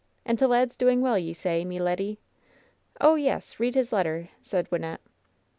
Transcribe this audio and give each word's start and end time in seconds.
And 0.25 0.39
t' 0.39 0.47
lad's 0.47 0.77
doing 0.77 1.01
well, 1.01 1.15
ye 1.15 1.31
say, 1.31 1.63
meleddyT 1.63 2.17
*'0h, 3.01 3.21
yes. 3.21 3.53
Eead 3.57 3.75
his 3.75 3.93
letter,^' 3.93 4.29
said 4.41 4.67
Wynnette. 4.71 4.97